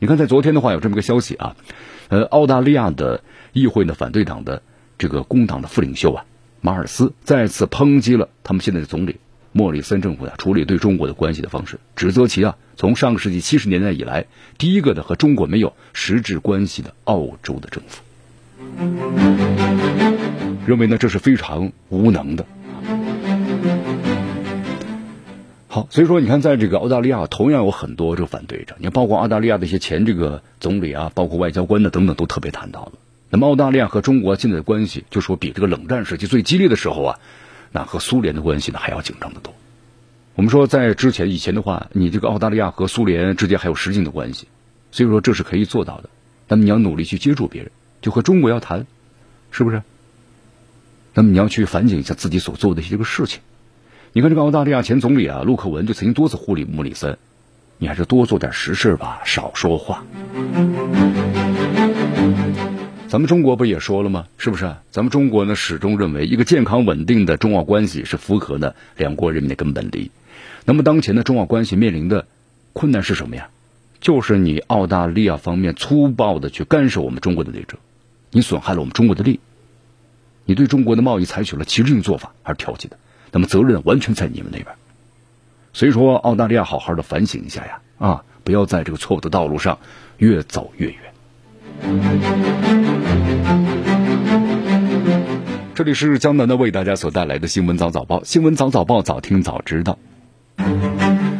[0.00, 1.54] 你看，在昨天的话，有这么个消息啊，
[2.08, 4.60] 呃，澳大利亚的议会呢，反对党的
[4.98, 6.24] 这个工党的副领袖啊，
[6.60, 9.16] 马尔斯再次抨击了他们现在的总理。
[9.52, 14.26] 莫里森政府呀，处理对中国的关系的方式，指责其啊，从上个世纪七十年代以来，
[14.58, 18.02] 第一个的和中国没有实质关系的澳洲的政府，
[20.66, 22.46] 认为呢这是非常无能的。
[25.66, 32.92] 好，所以说你看，在这个澳大利亚，同样有很多这个反对者，你看，包括澳大利亚的一些前这个总理啊，包括外交官的等等，都特别谈到了。
[33.30, 37.18] 那么，澳大利亚和中国现在的关系，就说比这个冷战时期最激烈的时候啊。
[37.72, 39.54] 那和苏联的关系呢还要紧张的多。
[40.34, 44.48] 我们说在之前以前的话，你这个澳大利亚和苏联之间还有实际的关系，
[44.90, 46.08] 所以说这是可以做到的。
[46.48, 48.86] 那么你要努力去接触别人，就和中国要谈，
[49.50, 49.82] 是不是？
[51.12, 53.40] 那么你要去反省一下自己所做的一些个事情。
[54.12, 57.18] 你看这个澳大利亚前总理啊，陆克文就曾经多次呼吁莫里森，
[57.78, 60.04] 你还是多做点实事吧，少说话。
[63.10, 64.28] 咱们中国不也说了吗？
[64.38, 64.72] 是不是？
[64.92, 70.10] 咱们中国呢，始终认为一个健康稳定的中澳关系是符合呢两国人民的根本利益。
[70.64, 72.28] 那么当前的中澳关系面临的
[72.72, 73.48] 困难是什么呀？
[74.00, 77.80] 就是你澳大利亚方面粗暴的去干涉我们中国的内政，
[78.30, 79.40] 你损害了我们中国的利益，
[80.44, 82.96] 你对中国的贸易采取了歧视性做法而挑起的，
[83.32, 84.68] 那么责任完全在你们那边。
[85.72, 89.80] 所以说，澳大利亚好好的反省一下呀，啊，不要在这个错误的道路上
[90.18, 91.09] 越走越远。
[95.74, 99.98] 这里是江南的为大家所带来的新闻早早报，新闻早早报，早听早知道。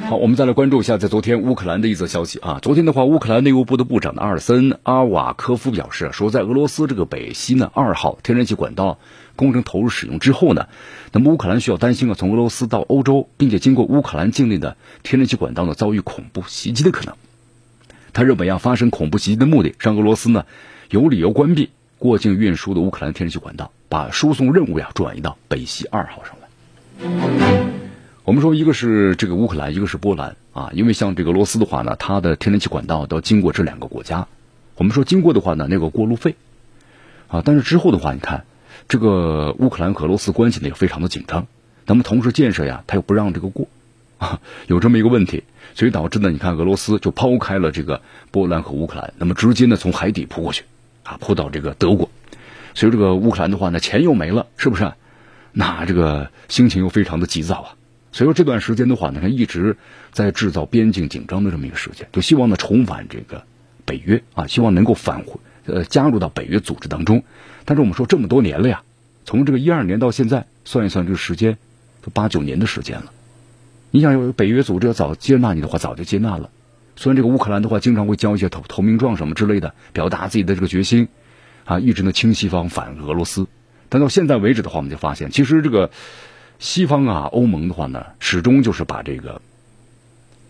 [0.09, 2.59] 好，我们再来关注一下，在昨天乌克兰的一则消息啊。
[2.63, 8.99] 昨天的话，乌克兰内务部的部长的阿尔森阿瓦科夫表示，说在俄罗斯这个北溪呢二号天然气管道
[9.37, 10.67] 工程投入使用之后呢，
[11.13, 17.15] 那么乌克兰需要担心啊，从俄罗斯到欧洲，并且经过乌克兰境内的天然气管道呢遭遇恐怖袭击的可能。
[18.13, 20.45] 他认为啊，发生恐怖袭击的目的，让俄罗斯呢
[20.91, 26.49] 有理由关闭过境运输的乌克兰天然气管道，把输送任务呀转移到北溪二号上来。
[28.25, 34.29] 我们说，一个是这个乌克兰，一个是波兰啊，因为像这个俄罗斯的话呢，它的天然气管道都要经过这两个国家。
[34.77, 36.37] 我们说经过的话呢，那个过路费
[37.29, 38.45] 啊，但是之后的话，你看
[38.89, 41.47] 这个乌克兰和俄罗斯关系呢也非常的紧张，
[41.87, 43.67] 那么同时建设呀，他又不让这个过
[44.21, 45.43] 啊，有这么一个问题，
[45.75, 50.63] 所以导致呢，你看俄罗斯就抛开了这个波兰和乌克兰，那么直接呢从海底扑过去
[51.05, 52.11] 啊，扑到这个德国，
[52.75, 54.93] 所以这个乌克兰的话呢，钱又没了，是不是？
[55.53, 57.75] 那这个心情又非常的急躁啊。
[58.13, 59.77] 所以说这段时间的话呢，一直
[60.13, 63.43] 在制造边境紧张的这么一个事件，就希望呢重返这个
[63.87, 67.25] 北约啊，希望能够返回呃加入到北约组织当中。
[67.65, 68.83] 但是我们说这么多年了呀，
[69.25, 71.57] 从这个一二年到现在算一算这个时间，
[72.03, 73.13] 都八九年的时间了。
[73.91, 76.51] 你想有北约组织要早接纳你的话，早就接纳了。
[76.97, 81.09] 虽然这个乌克兰的话经常会交一些投投名状什么之类的，表达自己的这个决心
[81.65, 83.47] 啊，一直呢亲西方反俄罗斯。
[83.89, 85.91] 但到现在为止的话，我们就发现其实这个。
[86.63, 89.41] 西方啊，欧盟的话呢，始终就是把这个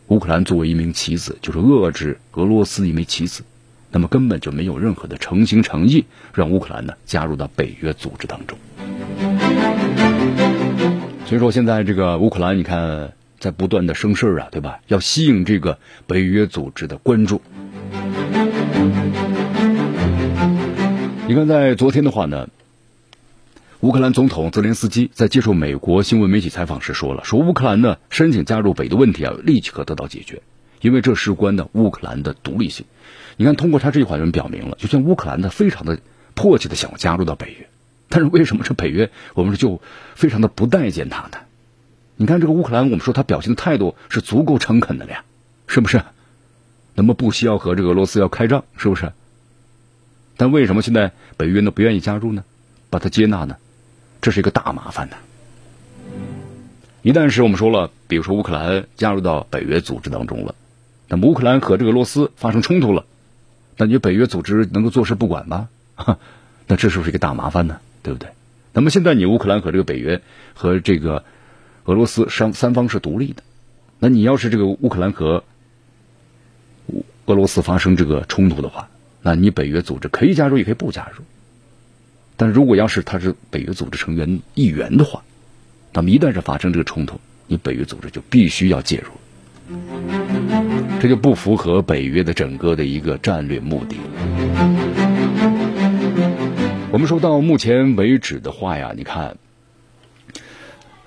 [0.08, 3.44] 乌克兰作为一名棋子，就是遏制俄罗斯一枚棋子，
[3.92, 8.58] 那么根本就没有任何的诚心诚意让乌克兰呢加入到北约组织当中。
[11.26, 14.78] 所以说，现在这个乌克兰，你看在不断的生事啊，对吧？
[14.86, 17.42] 要吸引这个北约组织的关注。
[21.26, 22.48] 你看，在昨天的话呢。
[23.82, 30.42] 乌克兰总统泽连斯基在接受美国新闻媒体采访时说了：“说乌克兰呢申请加入北的问题啊，立即可得到解决，
[30.82, 32.84] 因为这事关的乌克兰的独立性。
[33.38, 35.98] 你看，通过他这句话，人表明了，就像乌克兰呢非常的
[36.34, 37.70] 迫切的想要加入到北约，
[38.10, 39.80] 但是为什么这北约我们就
[40.14, 41.38] 非常的不待见他呢？
[42.20, 45.24] 你看这个乌克兰，我们说他表现的态度是足够诚恳的了呀，
[45.66, 46.02] 是不是？
[46.94, 49.10] 那么不需要和这个俄罗斯要开仗，是不是？
[50.36, 52.44] 但为什么现在北约呢不愿意加入呢？
[52.90, 53.56] 把他接纳呢？”
[54.20, 55.16] 这是一个大麻烦呢。
[57.00, 60.54] 一旦是我们说了，比如说乌克兰加入到北约组织当中了，
[61.08, 63.06] 那么乌克兰和这个俄罗斯发生冲突了，
[63.78, 65.70] 那你北约组织能够坐视不管吗？
[66.68, 67.80] 那这是不是一个大麻烦呢？
[68.02, 68.28] 对不对？
[68.74, 70.20] 那么现在你乌克兰和这个北约
[70.52, 71.24] 和这个
[71.84, 73.42] 俄罗斯三三方是独立的，
[73.98, 75.42] 那你要是这个乌克兰和
[77.26, 78.88] 俄罗斯发生这个冲突的话，
[79.22, 81.24] 那你北约组织可以加入，也可以不加入。
[82.36, 85.22] 但如果要是他是北约组织成员一员的话，
[85.92, 89.02] 那么一旦是发生这个冲突，你北约组织就必须要介
[89.68, 89.76] 入，
[91.00, 93.96] 这就不符合北约的整个的一个战略目的。
[96.92, 99.36] 我们说到目前为止的话呀，你看，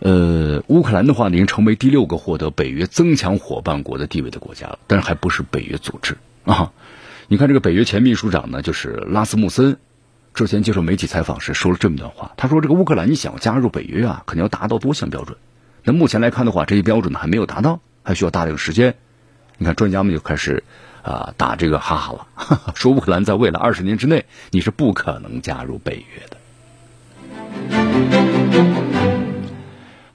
[0.06, 6.74] 呃，乌克兰的话已经成为第六个获得北约增强伙伴国的地位的国家了，但是还不是北约组织啊。
[7.30, 9.78] 你看这个北约前秘书长呢，就是拉斯穆森。
[10.34, 15.38] 之前接受媒体采访时说了这么一段话，他说：“这个乌克兰你想要加入北约啊，肯定要达到多项标准。
[15.84, 18.96] 那目前来看的话，这些标准呢还没有达到，还需要大量时间。
[19.58, 20.66] 你看专家们就开始
[21.02, 22.28] 啊打这个哈哈了，
[22.76, 26.38] 说乌克兰在未来二十年之内你是不可能加入北约的。”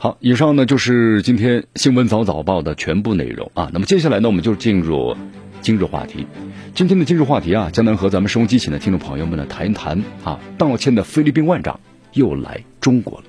[0.01, 3.68] 好，以上呢就是今天新闻早早报的全部内容啊。
[3.72, 5.16] 那么接下来呢，我们就进入。
[5.61, 6.24] 今日话题，
[6.72, 11.80] 今天的今日话题啊，将能和咱们收音机前的听众朋友们呢谈一谈啊，道歉的菲律宾万长
[12.12, 13.24] 又来中国了。